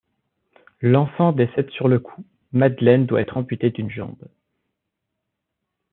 [0.81, 4.23] L'enfant décède sur le coup, Madeleine doit être amputée d'une jambe.